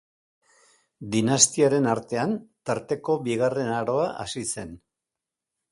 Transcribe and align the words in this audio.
Dinastiaren 1.15 1.85
artean 1.91 2.33
Tarteko 2.71 3.19
Bigarren 3.29 3.71
Aroa 3.79 4.11
hasi 4.27 4.47
zen. 4.53 4.75